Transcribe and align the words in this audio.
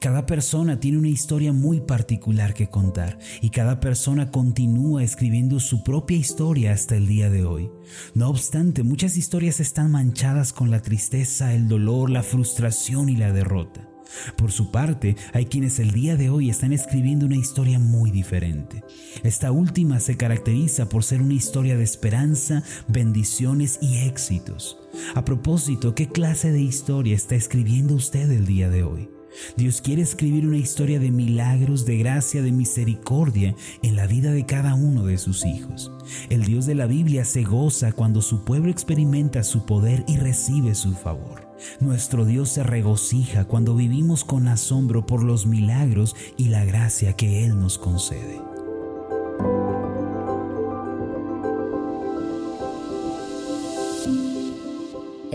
Cada 0.00 0.26
persona 0.26 0.80
tiene 0.80 0.98
una 0.98 1.08
historia 1.08 1.52
muy 1.52 1.80
particular 1.80 2.54
que 2.54 2.68
contar 2.68 3.18
y 3.40 3.50
cada 3.50 3.80
persona 3.80 4.30
continúa 4.30 5.02
escribiendo 5.02 5.60
su 5.60 5.82
propia 5.82 6.16
historia 6.16 6.72
hasta 6.72 6.96
el 6.96 7.06
día 7.06 7.30
de 7.30 7.44
hoy. 7.44 7.70
No 8.14 8.28
obstante, 8.28 8.82
muchas 8.82 9.16
historias 9.16 9.60
están 9.60 9.90
manchadas 9.90 10.52
con 10.52 10.70
la 10.70 10.80
tristeza, 10.80 11.54
el 11.54 11.68
dolor, 11.68 12.10
la 12.10 12.22
frustración 12.22 13.08
y 13.08 13.16
la 13.16 13.32
derrota. 13.32 13.88
Por 14.36 14.52
su 14.52 14.70
parte, 14.70 15.16
hay 15.32 15.46
quienes 15.46 15.78
el 15.78 15.90
día 15.90 16.16
de 16.16 16.30
hoy 16.30 16.50
están 16.50 16.72
escribiendo 16.72 17.26
una 17.26 17.36
historia 17.36 17.78
muy 17.78 18.10
diferente. 18.10 18.84
Esta 19.22 19.50
última 19.50 20.00
se 20.00 20.16
caracteriza 20.16 20.88
por 20.88 21.04
ser 21.04 21.22
una 21.22 21.34
historia 21.34 21.76
de 21.76 21.84
esperanza, 21.84 22.62
bendiciones 22.88 23.78
y 23.80 23.98
éxitos. 23.98 24.78
A 25.14 25.24
propósito, 25.24 25.94
¿qué 25.94 26.08
clase 26.08 26.52
de 26.52 26.60
historia 26.60 27.14
está 27.14 27.34
escribiendo 27.34 27.94
usted 27.94 28.30
el 28.30 28.46
día 28.46 28.68
de 28.68 28.82
hoy? 28.82 29.13
Dios 29.56 29.80
quiere 29.80 30.02
escribir 30.02 30.46
una 30.46 30.56
historia 30.56 30.98
de 30.98 31.10
milagros, 31.10 31.84
de 31.84 31.98
gracia, 31.98 32.42
de 32.42 32.52
misericordia 32.52 33.54
en 33.82 33.96
la 33.96 34.06
vida 34.06 34.32
de 34.32 34.46
cada 34.46 34.74
uno 34.74 35.04
de 35.04 35.18
sus 35.18 35.44
hijos. 35.44 35.92
El 36.30 36.44
Dios 36.44 36.66
de 36.66 36.74
la 36.74 36.86
Biblia 36.86 37.24
se 37.24 37.42
goza 37.42 37.92
cuando 37.92 38.22
su 38.22 38.44
pueblo 38.44 38.70
experimenta 38.70 39.42
su 39.42 39.66
poder 39.66 40.04
y 40.06 40.16
recibe 40.16 40.74
su 40.74 40.94
favor. 40.94 41.48
Nuestro 41.80 42.24
Dios 42.24 42.50
se 42.50 42.62
regocija 42.62 43.44
cuando 43.44 43.74
vivimos 43.74 44.24
con 44.24 44.48
asombro 44.48 45.06
por 45.06 45.22
los 45.22 45.46
milagros 45.46 46.14
y 46.36 46.48
la 46.48 46.64
gracia 46.64 47.14
que 47.14 47.44
Él 47.44 47.58
nos 47.58 47.78
concede. 47.78 48.40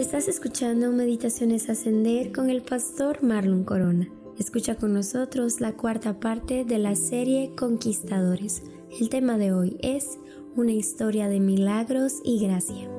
Estás 0.10 0.28
escuchando 0.28 0.92
Meditaciones 0.92 1.70
Ascender 1.70 2.32
con 2.32 2.50
el 2.50 2.64
pastor 2.64 3.22
Marlon 3.22 3.64
Corona. 3.64 4.10
Escucha 4.40 4.74
con 4.74 4.92
nosotros 4.92 5.62
la 5.62 5.74
cuarta 5.74 6.20
parte 6.20 6.66
de 6.66 6.80
la 6.80 6.96
serie 6.96 7.54
Conquistadores. 7.56 8.64
El 9.00 9.10
tema 9.10 9.38
de 9.38 9.54
hoy 9.54 9.78
es 9.84 10.18
una 10.56 10.72
historia 10.72 11.30
de 11.30 11.40
milagros 11.40 12.14
y 12.24 12.40
gracia. 12.40 12.90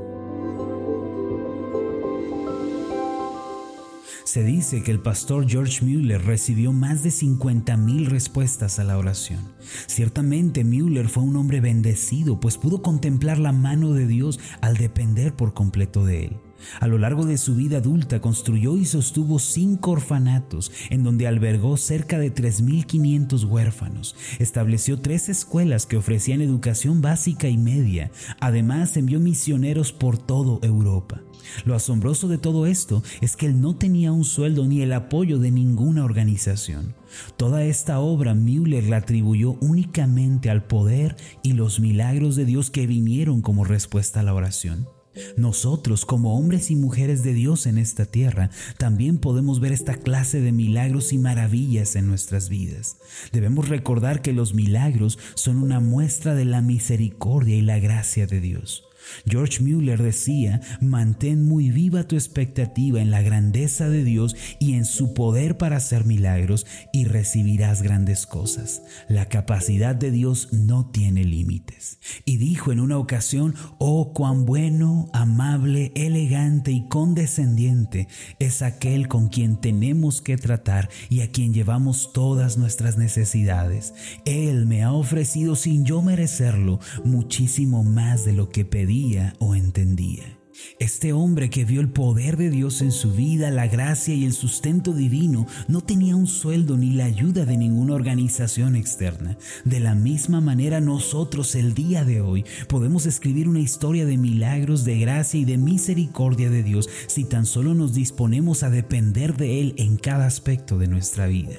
Se 4.23 4.45
dice 4.45 4.85
que 4.85 4.93
el 4.93 5.01
pastor 5.01 5.49
George 5.49 5.85
Mueller 5.85 6.25
recibió 6.25 6.73
más 6.73 7.03
de 7.03 7.11
50.000 7.11 8.07
respuestas 8.07 8.79
a 8.79 8.85
la 8.85 8.97
oración. 8.97 9.41
Ciertamente 9.89 10.63
Mueller 10.63 11.09
fue 11.09 11.25
un 11.25 11.35
hombre 11.35 11.61
bendecido, 11.61 12.39
pues 12.39 12.57
pudo 12.57 12.83
contemplar 12.83 13.41
la 13.41 13.51
mano 13.51 13.95
de 13.95 14.07
Dios 14.07 14.39
al 14.61 14.77
depender 14.77 15.35
por 15.35 15.55
completo 15.55 16.05
de 16.05 16.27
él. 16.27 16.37
A 16.81 16.87
lo 16.87 16.99
largo 16.99 17.27
de 17.27 17.39
su 17.39 17.55
vida 17.55 17.79
adulta 17.79 18.21
construyó 18.21 18.77
y 18.77 18.85
sostuvo 18.85 19.39
cinco 19.39 19.93
orfanatos 19.93 20.73
en 20.91 21.03
donde 21.03 21.27
albergó 21.27 21.77
cerca 21.77 22.19
de 22.19 22.35
3.500 22.35 23.45
huérfanos. 23.49 24.17
Estableció 24.39 25.01
tres 25.01 25.29
escuelas 25.29 25.87
que 25.87 25.97
ofrecían 25.97 26.41
educación 26.41 27.01
básica 27.03 27.49
y 27.49 27.59
media. 27.59 28.11
Además 28.41 28.97
envió 28.97 29.21
misioneros 29.21 29.93
por 29.93 30.19
toda 30.19 30.59
Europa. 30.67 31.23
Lo 31.65 31.75
asombroso 31.75 32.29
de 32.29 32.39
todo 32.39 32.67
esto 32.67 33.03
es 33.21 33.37
que 33.37 33.47
él 33.47 33.61
no 33.61 33.77
tenía 33.77 34.13
un 34.13 34.25
sueldo 34.25 34.67
ni 34.67 34.83
el 34.83 34.93
apoyo 34.93 35.39
de 35.39 35.51
ninguna 35.51 36.05
organización. 36.05 36.95
Toda 37.37 37.65
esta 37.65 37.99
obra 38.01 38.35
Müller 38.35 38.85
la 38.85 38.99
atribuyó 38.99 39.57
únicamente 39.61 40.51
al 40.51 40.65
poder 40.65 41.17
y 41.43 41.55
los 41.55 41.81
milagros 41.81 42.37
de 42.37 42.45
Dios 42.45 42.71
que 42.71 42.87
vinieron 42.87 43.43
como 43.43 43.65
respuesta 43.65 44.21
a 44.21 44.23
la 44.23 44.35
oración. 44.35 44.89
Nosotros, 45.37 46.05
como 46.05 46.37
hombres 46.37 46.71
y 46.71 46.77
mujeres 46.77 47.23
de 47.23 47.33
Dios 47.33 47.67
en 47.67 47.79
esta 47.79 48.07
tierra, 48.07 48.51
también 48.79 49.19
podemos 49.19 49.61
ver 49.61 49.73
esta 49.73 49.95
clase 49.95 50.41
de 50.41 50.53
milagros 50.53 51.13
y 51.13 51.19
maravillas 51.19 51.97
en 51.97 52.07
nuestras 52.07 52.49
vidas. 52.49 52.97
Debemos 53.33 53.69
recordar 53.69 54.23
que 54.23 54.33
los 54.33 54.55
milagros 54.55 55.19
son 55.35 55.57
una 55.57 55.81
muestra 55.81 56.35
de 56.35 56.45
la 56.45 56.61
misericordia 56.61 57.57
y 57.57 57.63
la 57.63 57.79
gracia 57.79 58.27
de 58.27 58.41
Dios. 58.41 58.90
George 59.27 59.63
Mueller 59.63 60.03
decía, 60.03 60.61
mantén 60.81 61.47
muy 61.47 61.71
viva 61.71 62.05
tu 62.05 62.17
expectativa 62.17 63.01
en 63.01 63.11
la 63.11 63.23
grandeza 63.23 63.89
de 63.89 64.05
Dios 64.05 64.37
y 64.59 64.75
en 64.75 64.85
su 64.85 65.15
poder 65.15 65.57
para 65.57 65.77
hacer 65.77 66.05
milagros 66.05 66.67
y 66.93 67.05
recibirás 67.05 67.83
grandes 67.83 68.27
cosas. 68.27 68.83
La 69.09 69.27
capacidad 69.27 69.95
de 69.95 70.11
Dios 70.11 70.53
no 70.53 70.91
tiene 70.91 71.25
límites. 71.25 71.99
Y 72.25 72.37
dijo 72.37 72.73
en 72.73 72.81
una 72.81 72.99
ocasión, 72.99 73.55
oh 73.79 74.13
cuán 74.13 74.45
bueno, 74.45 75.11
amable, 75.13 75.93
elegante 75.95 76.73
y 76.73 76.89
condescendiente 76.89 78.09
es 78.39 78.63
aquel 78.63 79.09
con 79.09 79.29
quien 79.29 79.61
tenemos 79.61 80.21
que 80.21 80.37
tratar 80.37 80.89
y 81.09 81.21
a 81.21 81.31
quien 81.31 81.53
llevamos 81.53 82.13
todas 82.13 82.59
nuestras 82.59 82.97
necesidades. 82.97 83.95
Él 84.25 84.67
me 84.67 84.83
ha 84.83 84.93
ofrecido 84.93 85.57
sin 85.57 85.85
yo 85.85 86.03
merecerlo 86.03 86.81
muchísimo 87.05 87.85
más 87.85 88.25
de 88.25 88.33
lo 88.33 88.51
que 88.51 88.65
pedí 88.65 89.00
o 89.39 89.55
entendía. 89.55 90.37
Este 90.79 91.15
hombre 91.15 91.49
que 91.49 91.65
vio 91.65 91.81
el 91.81 91.89
poder 91.89 92.37
de 92.37 92.51
Dios 92.51 92.83
en 92.83 92.93
su 92.93 93.13
vida, 93.13 93.51
la 93.51 93.67
gracia 93.67 94.15
y 94.15 94.27
el 94.27 94.35
sustento 94.35 94.93
divino, 94.93 95.47
no 95.69 95.81
tenía 95.81 96.17
un 96.17 96.27
sueldo 96.27 96.77
ni 96.77 96.91
la 96.91 97.07
ayuda 97.07 97.47
de 97.47 97.57
ninguna 97.57 97.95
organización 97.95 98.77
externa. 98.77 99.39
De 99.65 99.81
la 99.81 99.95
misma 99.95 100.43
manera 100.43 100.81
nosotros 100.81 101.55
el 101.55 101.73
día 101.73 102.05
de 102.05 102.21
hoy 102.21 102.45
podemos 102.69 103.07
escribir 103.07 103.49
una 103.49 103.61
historia 103.61 104.05
de 104.05 104.19
milagros, 104.19 104.85
de 104.85 104.99
gracia 104.99 105.41
y 105.41 105.47
de 105.47 105.57
misericordia 105.57 106.51
de 106.51 106.63
Dios 106.63 106.91
si 107.07 107.25
tan 107.25 107.47
solo 107.47 107.75
nos 107.75 107.95
disponemos 107.95 108.63
a 108.63 108.69
depender 108.69 109.37
de 109.37 109.61
Él 109.61 109.75
en 109.79 109.97
cada 109.97 110.27
aspecto 110.27 110.77
de 110.77 110.89
nuestra 110.89 111.27
vida. 111.27 111.55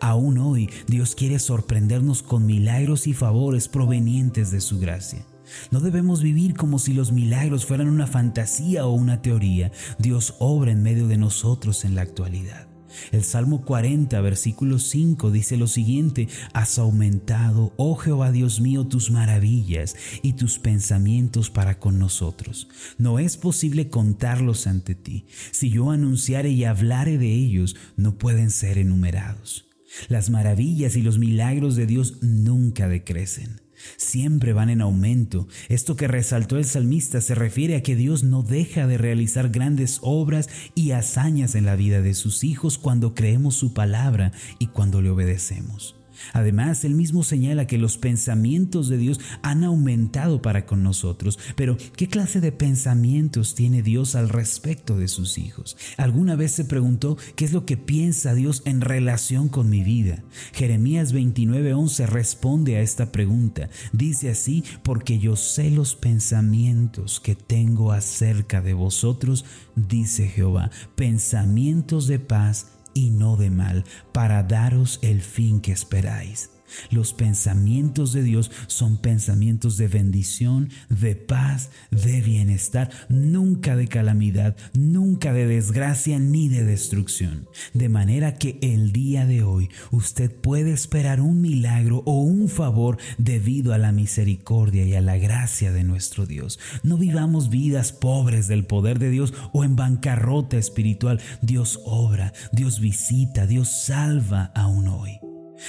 Aún 0.00 0.36
hoy 0.36 0.68
Dios 0.86 1.14
quiere 1.14 1.38
sorprendernos 1.38 2.22
con 2.22 2.44
milagros 2.44 3.06
y 3.06 3.14
favores 3.14 3.68
provenientes 3.68 4.50
de 4.50 4.60
su 4.60 4.78
gracia. 4.78 5.26
No 5.70 5.80
debemos 5.80 6.22
vivir 6.22 6.54
como 6.54 6.78
si 6.78 6.92
los 6.92 7.12
milagros 7.12 7.66
fueran 7.66 7.88
una 7.88 8.06
fantasía 8.06 8.86
o 8.86 8.92
una 8.92 9.22
teoría. 9.22 9.72
Dios 9.98 10.34
obra 10.38 10.72
en 10.72 10.82
medio 10.82 11.06
de 11.06 11.16
nosotros 11.16 11.84
en 11.84 11.94
la 11.94 12.02
actualidad. 12.02 12.68
El 13.12 13.24
Salmo 13.24 13.64
40, 13.64 14.20
versículo 14.20 14.78
5 14.78 15.30
dice 15.30 15.56
lo 15.56 15.66
siguiente, 15.66 16.28
Has 16.52 16.78
aumentado, 16.78 17.72
oh 17.76 17.96
Jehová 17.96 18.32
Dios 18.32 18.60
mío, 18.60 18.86
tus 18.86 19.10
maravillas 19.10 19.96
y 20.22 20.34
tus 20.34 20.58
pensamientos 20.58 21.50
para 21.50 21.78
con 21.78 21.98
nosotros. 21.98 22.68
No 22.98 23.18
es 23.18 23.36
posible 23.36 23.88
contarlos 23.88 24.66
ante 24.66 24.94
ti. 24.94 25.26
Si 25.50 25.70
yo 25.70 25.90
anunciare 25.90 26.50
y 26.50 26.64
hablare 26.64 27.18
de 27.18 27.32
ellos, 27.32 27.76
no 27.96 28.18
pueden 28.18 28.50
ser 28.50 28.78
enumerados. 28.78 29.66
Las 30.08 30.30
maravillas 30.30 30.96
y 30.96 31.02
los 31.02 31.18
milagros 31.18 31.76
de 31.76 31.86
Dios 31.86 32.18
nunca 32.22 32.88
decrecen 32.88 33.65
siempre 33.96 34.52
van 34.52 34.70
en 34.70 34.80
aumento. 34.80 35.48
Esto 35.68 35.96
que 35.96 36.08
resaltó 36.08 36.58
el 36.58 36.64
salmista 36.64 37.20
se 37.20 37.34
refiere 37.34 37.76
a 37.76 37.82
que 37.82 37.96
Dios 37.96 38.24
no 38.24 38.42
deja 38.42 38.86
de 38.86 38.98
realizar 38.98 39.50
grandes 39.50 39.98
obras 40.02 40.48
y 40.74 40.92
hazañas 40.92 41.54
en 41.54 41.66
la 41.66 41.76
vida 41.76 42.02
de 42.02 42.14
sus 42.14 42.44
hijos 42.44 42.78
cuando 42.78 43.14
creemos 43.14 43.54
su 43.54 43.72
palabra 43.72 44.32
y 44.58 44.68
cuando 44.68 45.02
le 45.02 45.10
obedecemos. 45.10 45.96
Además, 46.32 46.84
él 46.84 46.94
mismo 46.94 47.22
señala 47.22 47.66
que 47.66 47.78
los 47.78 47.98
pensamientos 47.98 48.88
de 48.88 48.98
Dios 48.98 49.20
han 49.42 49.64
aumentado 49.64 50.42
para 50.42 50.66
con 50.66 50.82
nosotros. 50.82 51.38
Pero, 51.54 51.76
¿qué 51.96 52.08
clase 52.08 52.40
de 52.40 52.52
pensamientos 52.52 53.54
tiene 53.54 53.82
Dios 53.82 54.14
al 54.14 54.28
respecto 54.28 54.96
de 54.96 55.08
sus 55.08 55.38
hijos? 55.38 55.76
¿Alguna 55.96 56.36
vez 56.36 56.52
se 56.52 56.64
preguntó 56.64 57.16
qué 57.34 57.44
es 57.44 57.52
lo 57.52 57.66
que 57.66 57.76
piensa 57.76 58.34
Dios 58.34 58.62
en 58.64 58.80
relación 58.80 59.48
con 59.48 59.68
mi 59.68 59.82
vida? 59.82 60.22
Jeremías 60.52 61.12
29:11 61.12 62.06
responde 62.06 62.76
a 62.76 62.80
esta 62.80 63.12
pregunta. 63.12 63.68
Dice 63.92 64.30
así, 64.30 64.64
porque 64.82 65.18
yo 65.18 65.36
sé 65.36 65.70
los 65.70 65.94
pensamientos 65.94 67.20
que 67.20 67.34
tengo 67.34 67.92
acerca 67.92 68.60
de 68.60 68.74
vosotros, 68.74 69.44
dice 69.74 70.28
Jehová, 70.28 70.70
pensamientos 70.94 72.06
de 72.06 72.18
paz 72.18 72.75
y 72.96 73.10
no 73.10 73.36
de 73.36 73.50
mal, 73.50 73.84
para 74.12 74.42
daros 74.42 74.98
el 75.02 75.20
fin 75.20 75.60
que 75.60 75.72
esperáis. 75.72 76.55
Los 76.90 77.12
pensamientos 77.12 78.12
de 78.12 78.22
Dios 78.22 78.50
son 78.66 78.96
pensamientos 78.96 79.76
de 79.76 79.88
bendición, 79.88 80.70
de 80.88 81.16
paz, 81.16 81.70
de 81.90 82.20
bienestar, 82.20 82.90
nunca 83.08 83.76
de 83.76 83.88
calamidad, 83.88 84.56
nunca 84.74 85.32
de 85.32 85.46
desgracia 85.46 86.18
ni 86.18 86.48
de 86.48 86.64
destrucción. 86.64 87.48
De 87.74 87.88
manera 87.88 88.34
que 88.34 88.58
el 88.62 88.92
día 88.92 89.26
de 89.26 89.42
hoy 89.42 89.68
usted 89.90 90.34
puede 90.34 90.72
esperar 90.72 91.20
un 91.20 91.40
milagro 91.40 92.02
o 92.06 92.22
un 92.22 92.48
favor 92.48 92.98
debido 93.18 93.72
a 93.72 93.78
la 93.78 93.92
misericordia 93.92 94.84
y 94.84 94.94
a 94.94 95.00
la 95.00 95.16
gracia 95.16 95.72
de 95.72 95.84
nuestro 95.84 96.26
Dios. 96.26 96.58
No 96.82 96.98
vivamos 96.98 97.50
vidas 97.50 97.92
pobres 97.92 98.48
del 98.48 98.66
poder 98.66 98.98
de 98.98 99.10
Dios 99.10 99.34
o 99.52 99.64
en 99.64 99.76
bancarrota 99.76 100.56
espiritual. 100.56 101.20
Dios 101.42 101.80
obra, 101.84 102.32
Dios 102.52 102.80
visita, 102.80 103.46
Dios 103.46 103.68
salva 103.84 104.52
aún 104.54 104.88
hoy. 104.88 105.25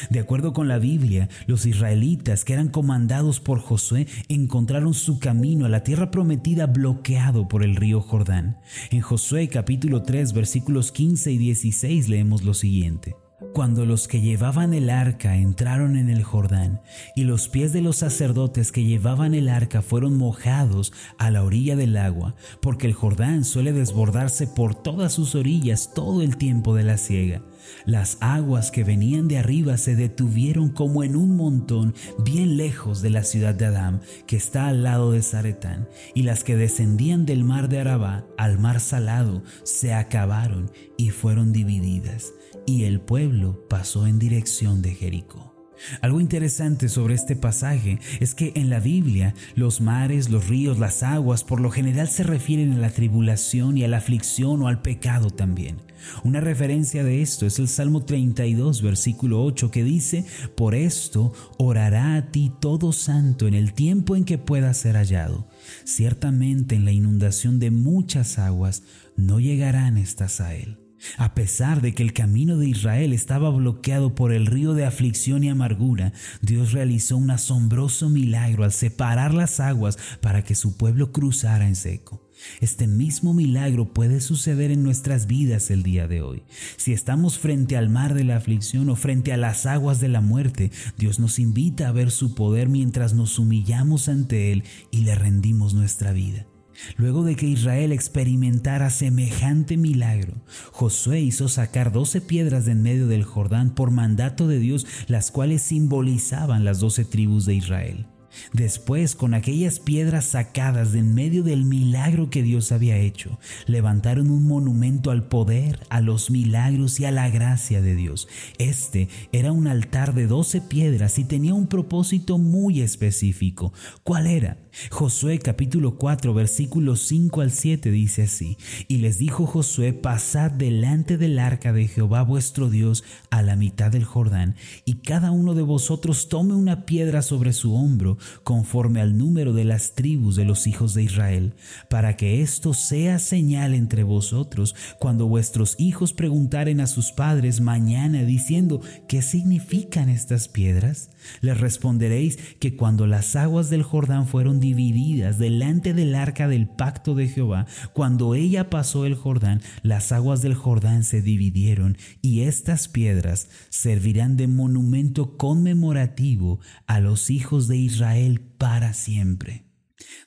De 0.09 0.19
acuerdo 0.19 0.53
con 0.53 0.67
la 0.67 0.79
Biblia, 0.79 1.29
los 1.45 1.65
israelitas 1.65 2.45
que 2.45 2.53
eran 2.53 2.69
comandados 2.69 3.39
por 3.39 3.59
Josué 3.59 4.07
encontraron 4.27 4.93
su 4.93 5.19
camino 5.19 5.65
a 5.65 5.69
la 5.69 5.83
tierra 5.83 6.11
prometida 6.11 6.67
bloqueado 6.67 7.47
por 7.47 7.63
el 7.63 7.75
río 7.75 8.01
Jordán. 8.01 8.59
En 8.91 9.01
Josué 9.01 9.47
capítulo 9.47 10.03
3 10.03 10.33
versículos 10.33 10.91
15 10.91 11.31
y 11.31 11.37
16 11.37 12.09
leemos 12.09 12.43
lo 12.43 12.53
siguiente. 12.53 13.15
Cuando 13.57 13.87
los 13.87 14.07
que 14.07 14.21
llevaban 14.21 14.75
el 14.75 14.87
arca 14.91 15.35
entraron 15.35 15.97
en 15.97 16.11
el 16.11 16.21
Jordán, 16.21 16.79
y 17.15 17.23
los 17.23 17.49
pies 17.49 17.73
de 17.73 17.81
los 17.81 17.97
sacerdotes 17.97 18.71
que 18.71 18.83
llevaban 18.83 19.33
el 19.33 19.49
arca 19.49 19.81
fueron 19.81 20.15
mojados 20.15 20.93
a 21.17 21.31
la 21.31 21.43
orilla 21.43 21.75
del 21.75 21.97
agua, 21.97 22.35
porque 22.61 22.85
el 22.85 22.93
Jordán 22.93 23.43
suele 23.43 23.73
desbordarse 23.73 24.45
por 24.45 24.75
todas 24.75 25.13
sus 25.13 25.33
orillas 25.33 25.91
todo 25.95 26.21
el 26.21 26.37
tiempo 26.37 26.75
de 26.75 26.83
la 26.83 26.99
siega. 26.99 27.41
Las 27.85 28.17
aguas 28.21 28.69
que 28.69 28.83
venían 28.83 29.27
de 29.27 29.39
arriba 29.39 29.77
se 29.77 29.95
detuvieron 29.95 30.69
como 30.69 31.03
en 31.03 31.15
un 31.15 31.35
montón 31.35 31.95
bien 32.19 32.57
lejos 32.57 33.01
de 33.01 33.09
la 33.09 33.23
ciudad 33.23 33.55
de 33.55 33.65
Adán, 33.65 34.01
que 34.27 34.35
está 34.35 34.67
al 34.67 34.83
lado 34.83 35.11
de 35.11 35.23
Zaretán, 35.23 35.87
y 36.13 36.23
las 36.23 36.43
que 36.43 36.55
descendían 36.55 37.25
del 37.25 37.43
mar 37.43 37.69
de 37.69 37.79
Arabá 37.79 38.25
al 38.37 38.59
mar 38.59 38.79
salado 38.79 39.41
se 39.63 39.95
acabaron 39.95 40.71
y 40.97 41.09
fueron 41.09 41.53
divididas, 41.53 42.33
y 42.65 42.83
el 42.83 42.99
pueblo 42.99 43.67
pasó 43.69 44.07
en 44.07 44.19
dirección 44.19 44.81
de 44.81 44.95
Jericó. 44.95 45.57
Algo 46.01 46.19
interesante 46.19 46.89
sobre 46.89 47.13
este 47.13 47.35
pasaje 47.35 47.99
es 48.19 48.33
que 48.33 48.51
en 48.55 48.69
la 48.69 48.79
Biblia 48.79 49.33
los 49.55 49.81
mares, 49.81 50.29
los 50.29 50.47
ríos, 50.47 50.79
las 50.79 51.03
aguas 51.03 51.43
por 51.43 51.59
lo 51.59 51.69
general 51.69 52.07
se 52.07 52.23
refieren 52.23 52.73
a 52.73 52.77
la 52.77 52.89
tribulación 52.89 53.77
y 53.77 53.83
a 53.83 53.87
la 53.87 53.97
aflicción 53.97 54.61
o 54.61 54.67
al 54.67 54.81
pecado 54.81 55.29
también. 55.29 55.77
Una 56.23 56.39
referencia 56.39 57.03
de 57.03 57.21
esto 57.21 57.45
es 57.45 57.59
el 57.59 57.67
Salmo 57.67 58.03
32, 58.05 58.81
versículo 58.81 59.43
8, 59.43 59.71
que 59.71 59.83
dice, 59.83 60.25
Por 60.55 60.75
esto 60.75 61.33
orará 61.57 62.15
a 62.15 62.31
ti 62.31 62.51
todo 62.59 62.93
santo 62.93 63.47
en 63.47 63.53
el 63.53 63.73
tiempo 63.73 64.15
en 64.15 64.23
que 64.23 64.37
pueda 64.37 64.73
ser 64.73 64.95
hallado. 64.95 65.47
Ciertamente 65.83 66.75
en 66.75 66.85
la 66.85 66.91
inundación 66.91 67.59
de 67.59 67.71
muchas 67.71 68.39
aguas 68.39 68.83
no 69.15 69.39
llegarán 69.39 69.97
estas 69.97 70.39
a 70.39 70.55
él. 70.55 70.86
A 71.17 71.33
pesar 71.33 71.81
de 71.81 71.93
que 71.93 72.03
el 72.03 72.13
camino 72.13 72.57
de 72.57 72.67
Israel 72.67 73.13
estaba 73.13 73.49
bloqueado 73.49 74.15
por 74.15 74.31
el 74.31 74.45
río 74.45 74.73
de 74.73 74.85
aflicción 74.85 75.43
y 75.43 75.49
amargura, 75.49 76.13
Dios 76.41 76.71
realizó 76.71 77.17
un 77.17 77.31
asombroso 77.31 78.09
milagro 78.09 78.63
al 78.63 78.71
separar 78.71 79.33
las 79.33 79.59
aguas 79.59 79.97
para 80.21 80.43
que 80.43 80.55
su 80.55 80.77
pueblo 80.77 81.11
cruzara 81.11 81.67
en 81.67 81.75
seco. 81.75 82.23
Este 82.61 82.87
mismo 82.87 83.33
milagro 83.33 83.93
puede 83.93 84.21
suceder 84.21 84.71
en 84.71 84.83
nuestras 84.83 85.27
vidas 85.27 85.71
el 85.71 85.83
día 85.83 86.07
de 86.07 86.21
hoy. 86.21 86.43
Si 86.77 86.93
estamos 86.93 87.39
frente 87.39 87.77
al 87.77 87.89
mar 87.89 88.13
de 88.13 88.23
la 88.23 88.35
aflicción 88.35 88.89
o 88.89 88.95
frente 88.95 89.33
a 89.33 89.37
las 89.37 89.65
aguas 89.65 89.99
de 89.99 90.09
la 90.09 90.21
muerte, 90.21 90.71
Dios 90.97 91.19
nos 91.19 91.39
invita 91.39 91.87
a 91.87 91.91
ver 91.91 92.11
su 92.11 92.35
poder 92.35 92.69
mientras 92.69 93.13
nos 93.13 93.39
humillamos 93.39 94.07
ante 94.07 94.51
Él 94.51 94.63
y 94.91 95.01
le 95.01 95.15
rendimos 95.15 95.73
nuestra 95.73 96.11
vida. 96.11 96.45
Luego 96.95 97.23
de 97.23 97.35
que 97.35 97.47
Israel 97.47 97.91
experimentara 97.91 98.89
semejante 98.89 99.77
milagro, 99.77 100.33
Josué 100.71 101.21
hizo 101.21 101.47
sacar 101.49 101.91
doce 101.91 102.21
piedras 102.21 102.65
de 102.65 102.71
en 102.73 102.81
medio 102.81 103.07
del 103.07 103.23
Jordán 103.23 103.73
por 103.73 103.91
mandato 103.91 104.47
de 104.47 104.59
Dios, 104.59 104.85
las 105.07 105.31
cuales 105.31 105.61
simbolizaban 105.61 106.63
las 106.65 106.79
doce 106.79 107.05
tribus 107.05 107.45
de 107.45 107.55
Israel. 107.55 108.07
Después, 108.53 109.15
con 109.15 109.33
aquellas 109.33 109.79
piedras 109.79 110.25
sacadas 110.25 110.91
de 110.91 110.99
en 110.99 111.13
medio 111.13 111.43
del 111.43 111.65
milagro 111.65 112.29
que 112.29 112.43
Dios 112.43 112.71
había 112.71 112.97
hecho, 112.97 113.39
levantaron 113.65 114.29
un 114.29 114.45
monumento 114.47 115.11
al 115.11 115.27
poder, 115.27 115.79
a 115.89 116.01
los 116.01 116.29
milagros 116.29 116.99
y 116.99 117.05
a 117.05 117.11
la 117.11 117.29
gracia 117.29 117.81
de 117.81 117.95
Dios. 117.95 118.27
Este 118.57 119.09
era 119.31 119.51
un 119.51 119.67
altar 119.67 120.13
de 120.13 120.27
doce 120.27 120.61
piedras 120.61 121.17
y 121.19 121.23
tenía 121.23 121.53
un 121.53 121.67
propósito 121.67 122.37
muy 122.37 122.81
específico. 122.81 123.73
¿Cuál 124.03 124.27
era? 124.27 124.57
Josué 124.91 125.39
capítulo 125.39 125.97
4 125.97 126.33
versículos 126.33 127.01
5 127.07 127.41
al 127.41 127.51
7 127.51 127.91
dice 127.91 128.23
así, 128.23 128.57
y 128.87 128.97
les 128.97 129.17
dijo 129.17 129.45
Josué, 129.45 129.93
pasad 129.93 130.51
delante 130.51 131.17
del 131.17 131.39
arca 131.39 131.73
de 131.73 131.87
Jehová 131.87 132.21
vuestro 132.21 132.69
Dios 132.69 133.03
a 133.29 133.41
la 133.41 133.55
mitad 133.55 133.91
del 133.91 134.03
Jordán, 134.03 134.55
y 134.85 134.95
cada 134.95 135.31
uno 135.31 135.55
de 135.55 135.63
vosotros 135.63 136.29
tome 136.29 136.53
una 136.53 136.85
piedra 136.85 137.21
sobre 137.21 137.53
su 137.53 137.73
hombro, 137.73 138.17
conforme 138.43 139.01
al 139.01 139.17
número 139.17 139.53
de 139.53 139.65
las 139.65 139.95
tribus 139.95 140.35
de 140.35 140.45
los 140.45 140.67
hijos 140.67 140.93
de 140.93 141.03
Israel, 141.03 141.55
para 141.89 142.15
que 142.15 142.41
esto 142.41 142.73
sea 142.73 143.19
señal 143.19 143.73
entre 143.73 144.03
vosotros 144.03 144.75
cuando 144.99 145.27
vuestros 145.27 145.75
hijos 145.79 146.13
preguntaren 146.13 146.81
a 146.81 146.87
sus 146.87 147.11
padres 147.11 147.61
mañana 147.61 148.23
diciendo, 148.23 148.81
¿qué 149.07 149.21
significan 149.21 150.09
estas 150.09 150.47
piedras? 150.47 151.09
Les 151.41 151.59
responderéis 151.59 152.37
que 152.59 152.75
cuando 152.75 153.07
las 153.07 153.35
aguas 153.35 153.69
del 153.69 153.83
Jordán 153.83 154.27
fueron 154.27 154.59
divididas 154.73 155.37
delante 155.37 155.93
del 155.93 156.15
arca 156.15 156.47
del 156.47 156.67
pacto 156.67 157.15
de 157.15 157.27
Jehová, 157.27 157.65
cuando 157.93 158.35
ella 158.35 158.69
pasó 158.69 159.05
el 159.05 159.15
Jordán, 159.15 159.61
las 159.81 160.11
aguas 160.11 160.41
del 160.41 160.55
Jordán 160.55 161.03
se 161.03 161.21
dividieron 161.21 161.97
y 162.21 162.41
estas 162.41 162.87
piedras 162.87 163.49
servirán 163.69 164.35
de 164.35 164.47
monumento 164.47 165.37
conmemorativo 165.37 166.59
a 166.85 166.99
los 166.99 167.29
hijos 167.29 167.67
de 167.67 167.77
Israel 167.77 168.41
para 168.57 168.93
siempre. 168.93 169.67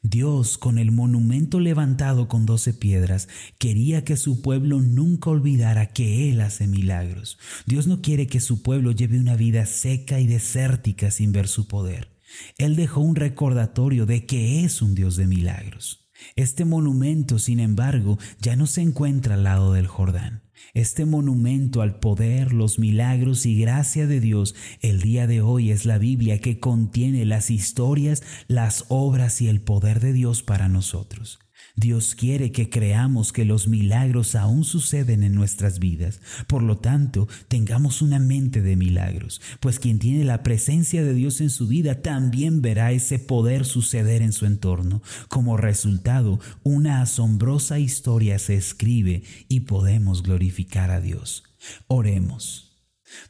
Dios, 0.03 0.57
con 0.59 0.79
el 0.79 0.93
monumento 0.93 1.61
levantado 1.61 2.29
con 2.29 2.47
doce 2.47 2.73
piedras, 2.73 3.29
quería 3.59 4.05
que 4.05 4.17
su 4.17 4.41
pueblo 4.41 4.81
nunca 4.81 5.31
olvidara 5.31 5.93
que 5.93 6.31
Él 6.31 6.41
hace 6.41 6.67
milagros. 6.67 7.39
Dios 7.67 7.87
no 7.87 8.01
quiere 8.01 8.27
que 8.27 8.41
su 8.41 8.63
pueblo 8.63 8.93
lleve 8.93 9.19
una 9.19 9.37
vida 9.37 9.67
seca 9.67 10.21
y 10.21 10.27
desértica 10.27 11.11
sin 11.11 11.33
ver 11.33 11.49
su 11.49 11.69
poder. 11.69 12.20
Él 12.59 12.77
dejó 12.77 13.01
un 13.01 13.17
recordatorio 13.17 14.07
de 14.07 14.27
que 14.27 14.65
es 14.65 14.83
un 14.83 14.95
Dios 14.95 15.17
de 15.17 15.27
milagros. 15.27 16.09
Este 16.37 16.65
monumento, 16.65 17.39
sin 17.39 17.61
embargo, 17.61 18.19
ya 18.41 18.57
no 18.57 18.67
se 18.67 18.83
encuentra 18.83 19.35
al 19.35 19.45
lado 19.45 19.73
del 19.73 19.87
Jordán. 19.87 20.43
Este 20.75 21.07
monumento 21.07 21.81
al 21.83 21.99
poder, 21.99 22.53
los 22.53 22.79
milagros 22.79 23.47
y 23.47 23.59
gracia 23.59 24.07
de 24.07 24.21
Dios 24.21 24.55
el 24.81 25.01
día 25.01 25.27
de 25.27 25.41
hoy 25.41 25.71
es 25.71 25.87
la 25.87 25.99
Biblia 25.99 26.39
que 26.41 26.61
contiene 26.61 27.25
las 27.25 27.51
historias, 27.51 28.23
las 28.47 28.85
obras 28.89 29.41
y 29.41 29.49
el 29.49 29.63
poder 29.63 30.01
de 30.01 30.13
Dios 30.13 30.43
para 30.43 30.69
nosotros. 30.69 31.41
Dios 31.77 32.15
quiere 32.15 32.53
que 32.53 32.71
creamos 32.71 33.33
que 33.33 33.45
los 33.45 33.69
milagros 33.69 34.35
aún 34.35 34.65
suceden 34.65 35.23
en 35.23 35.35
nuestras 35.35 35.79
vidas. 35.79 36.21
Por 36.47 36.63
lo 36.63 36.79
tanto, 36.79 37.29
tengamos 37.49 38.03
una 38.03 38.19
mente 38.19 38.63
de 38.63 38.77
milagros, 38.77 39.41
pues 39.61 39.79
quien 39.79 39.99
tiene 39.99 40.25
la 40.25 40.43
presencia 40.43 41.03
de 41.03 41.15
Dios 41.15 41.41
en 41.41 41.51
su 41.51 41.67
vida 41.67 42.03
también 42.03 42.63
verá 42.63 42.93
ese 42.93 43.19
poder 43.19 43.65
suceder 43.65 44.23
en 44.23 44.33
su 44.33 44.47
entorno. 44.47 45.03
Como 45.29 45.57
resultado, 45.57 46.41
una 46.63 47.03
asombrosa 47.03 47.79
historia 47.79 48.39
se 48.39 48.55
escribe 48.55 49.23
y 49.49 49.61
podemos 49.61 50.23
glorificar 50.23 50.91
a 50.91 51.01
Dios. 51.01 51.45
Oremos. 51.87 52.70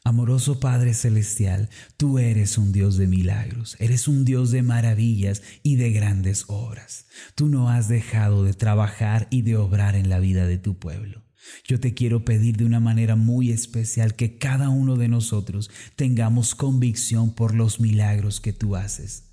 Amoroso 0.04 0.60
Padre 0.60 0.94
Celestial, 0.94 1.68
tú 1.96 2.18
eres 2.18 2.58
un 2.58 2.72
Dios 2.72 2.96
de 2.96 3.06
milagros, 3.06 3.76
eres 3.78 4.08
un 4.08 4.24
Dios 4.24 4.50
de 4.50 4.62
maravillas 4.62 5.42
y 5.62 5.76
de 5.76 5.90
grandes 5.92 6.44
obras. 6.48 7.06
Tú 7.34 7.48
no 7.48 7.68
has 7.68 7.88
dejado 7.88 8.44
de 8.44 8.54
trabajar 8.54 9.26
y 9.30 9.42
de 9.42 9.56
obrar 9.56 9.96
en 9.96 10.08
la 10.08 10.18
vida 10.18 10.46
de 10.46 10.58
tu 10.58 10.78
pueblo. 10.78 11.22
Yo 11.64 11.80
te 11.80 11.94
quiero 11.94 12.24
pedir 12.24 12.56
de 12.56 12.64
una 12.64 12.80
manera 12.80 13.16
muy 13.16 13.50
especial 13.50 14.14
que 14.14 14.38
cada 14.38 14.68
uno 14.68 14.96
de 14.96 15.08
nosotros 15.08 15.70
tengamos 15.96 16.54
convicción 16.54 17.34
por 17.34 17.54
los 17.54 17.80
milagros 17.80 18.40
que 18.40 18.52
tú 18.52 18.76
haces. 18.76 19.24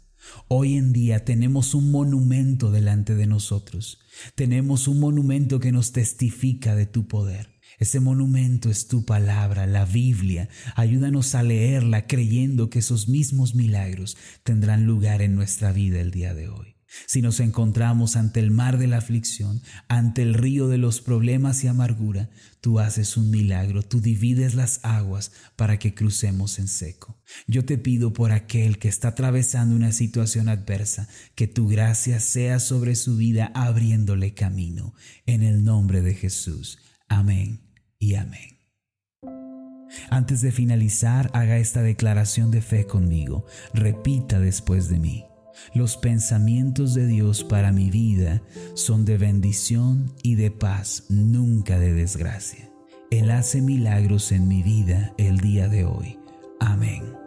Hoy 0.48 0.76
en 0.76 0.94
día 0.94 1.24
tenemos 1.26 1.74
un 1.74 1.92
monumento 1.92 2.72
delante 2.72 3.16
de 3.16 3.28
nosotros. 3.28 4.00
Tenemos 4.36 4.88
un 4.88 5.00
monumento 5.00 5.60
que 5.60 5.72
nos 5.72 5.92
testifica 5.92 6.76
de 6.76 6.86
tu 6.86 7.08
poder. 7.08 7.57
Ese 7.78 8.00
monumento 8.00 8.72
es 8.72 8.88
tu 8.88 9.06
palabra, 9.06 9.68
la 9.68 9.86
Biblia. 9.86 10.50
Ayúdanos 10.76 11.36
a 11.36 11.44
leerla 11.44 12.08
creyendo 12.08 12.70
que 12.72 12.80
esos 12.80 13.08
mismos 13.08 13.54
milagros 13.54 14.18
tendrán 14.44 14.86
lugar 14.86 15.22
en 15.22 15.36
nuestra 15.36 15.72
vida 15.72 16.02
el 16.02 16.10
día 16.10 16.34
de 16.34 16.50
hoy. 16.50 16.78
Si 17.06 17.22
nos 17.22 17.40
encontramos 17.40 18.16
ante 18.16 18.40
el 18.40 18.50
mar 18.50 18.78
de 18.78 18.88
la 18.88 18.98
aflicción, 18.98 19.62
ante 19.90 20.24
el 20.24 20.34
río 20.34 20.68
de 20.70 20.78
los 20.78 21.02
problemas 21.02 21.64
y 21.64 21.68
amargura, 21.68 22.30
tú 22.62 22.80
haces 22.80 23.18
un 23.18 23.30
milagro, 23.30 23.84
tú 23.84 24.02
divides 24.02 24.56
las 24.56 24.80
aguas 24.84 25.32
para 25.56 25.78
que 25.78 25.94
crucemos 25.94 26.60
en 26.60 26.68
seco. 26.68 27.22
Yo 27.46 27.66
te 27.66 27.78
pido 27.78 28.14
por 28.14 28.32
aquel 28.32 28.80
que 28.80 28.88
está 28.88 29.10
atravesando 29.10 29.76
una 29.76 29.92
situación 29.92 30.50
adversa, 30.50 31.10
que 31.36 31.46
tu 31.48 31.68
gracia 31.68 32.20
sea 32.20 32.60
sobre 32.60 32.96
su 32.96 33.18
vida 33.18 33.52
abriéndole 33.54 34.34
camino. 34.34 34.96
En 35.26 35.44
el 35.44 35.64
nombre 35.64 36.02
de 36.02 36.16
Jesús. 36.16 36.80
Amén 37.10 37.67
y 38.00 38.16
amén. 38.16 38.58
Antes 40.10 40.42
de 40.42 40.52
finalizar, 40.52 41.30
haga 41.34 41.58
esta 41.58 41.82
declaración 41.82 42.52
de 42.52 42.62
fe 42.62 42.86
conmigo. 42.86 43.46
Repita 43.74 44.40
después 44.40 44.90
de 44.90 45.00
mí. 45.00 45.26
Los 45.74 45.98
pensamientos 45.98 46.94
de 46.94 47.08
Dios 47.08 47.44
para 47.44 47.72
mi 47.72 47.90
vida 47.90 48.42
son 48.76 49.06
de 49.06 49.18
bendición 49.18 50.14
y 50.24 50.36
de 50.36 50.52
paz, 50.52 51.06
nunca 51.10 51.80
de 51.80 51.94
desgracia. 51.94 52.70
Él 53.10 53.32
hace 53.32 53.62
milagros 53.62 54.32
en 54.32 54.48
mi 54.48 54.62
vida 54.62 55.14
el 55.18 55.40
día 55.40 55.68
de 55.68 55.86
hoy. 55.86 56.20
Amén. 56.60 57.27